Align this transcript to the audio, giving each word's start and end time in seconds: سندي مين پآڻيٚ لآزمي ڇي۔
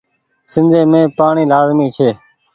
سندي 0.53 0.81
مين 0.91 1.05
پآڻيٚ 1.17 1.49
لآزمي 1.51 1.87
ڇي۔ 1.95 2.09